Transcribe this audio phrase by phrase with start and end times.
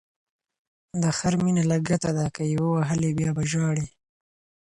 [1.01, 3.87] د خر مینه لګته ده، که یې ووهلی بیا به ژاړی.